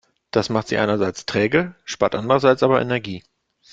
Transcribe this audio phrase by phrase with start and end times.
[0.31, 3.21] Das macht sie einerseits träge, spart andererseits aber Energie.